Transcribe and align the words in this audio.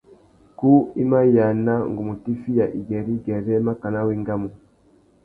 Kú 0.59 0.69
i 1.01 1.03
ma 1.09 1.19
yāna 1.35 1.75
ngu 1.89 2.01
mù 2.07 2.15
tifiya 2.23 2.65
igüêrê-igüêrê 2.79 3.55
makana 3.67 3.99
wa 4.05 4.11
engamú. 4.17 4.49